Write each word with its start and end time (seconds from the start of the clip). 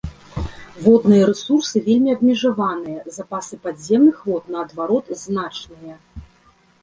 Водныя 0.85 1.23
рэсурсы 1.31 1.77
вельмі 1.87 2.09
абмежаваныя, 2.17 2.99
запасы 3.17 3.55
падземных 3.67 4.17
вод 4.29 4.43
наадварот 4.55 5.05
значныя. 5.27 5.95